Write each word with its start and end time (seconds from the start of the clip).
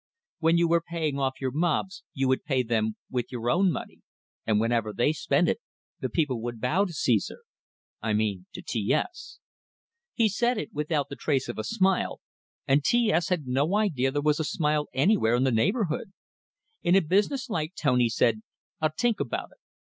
When 0.39 0.57
you 0.57 0.67
were 0.67 0.81
paying 0.81 1.19
off 1.19 1.39
your 1.39 1.51
mobs, 1.51 2.01
you 2.15 2.27
would 2.27 2.43
pay 2.43 2.63
them 2.63 2.95
with 3.11 3.31
your 3.31 3.51
own 3.51 3.71
money, 3.71 3.99
and 4.47 4.59
whenever 4.59 4.93
they 4.93 5.13
spent 5.13 5.47
it, 5.47 5.59
the 5.99 6.09
people 6.09 6.41
would 6.41 6.59
bow 6.59 6.85
to 6.85 6.91
Caesar 6.93 7.43
I 8.01 8.13
mean 8.13 8.47
to 8.53 8.63
T 8.63 8.91
S." 8.91 9.37
He 10.15 10.27
said 10.27 10.57
it 10.57 10.73
without 10.73 11.09
the 11.09 11.15
trace 11.15 11.47
of 11.47 11.59
a 11.59 11.63
smile; 11.63 12.19
and 12.67 12.83
T 12.83 13.11
S 13.11 13.29
had 13.29 13.45
no 13.45 13.75
idea 13.77 14.09
there 14.09 14.23
was 14.23 14.39
a 14.39 14.43
smile 14.43 14.87
anywhere 14.91 15.35
in 15.35 15.43
the 15.43 15.51
neighborhood. 15.51 16.13
In 16.81 16.95
a 16.95 17.01
business 17.01 17.47
like 17.47 17.75
tone 17.75 17.99
he 17.99 18.09
said: 18.09 18.41
"I'll 18.81 18.89
tink 18.93 19.19
about 19.19 19.51
it." 19.51 19.59